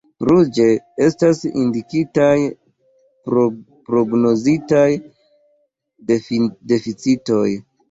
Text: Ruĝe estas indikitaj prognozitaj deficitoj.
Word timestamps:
Ruĝe 0.27 0.63
estas 1.07 1.41
indikitaj 1.63 2.31
prognozitaj 3.85 4.89
deficitoj. 6.15 7.47